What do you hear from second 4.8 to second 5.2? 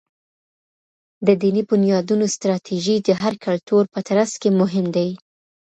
دي.